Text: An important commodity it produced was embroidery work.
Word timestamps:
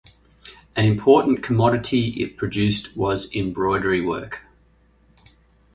An 0.75 0.87
important 0.87 1.43
commodity 1.43 2.19
it 2.23 2.35
produced 2.35 2.97
was 2.97 3.31
embroidery 3.35 4.01
work. 4.01 4.41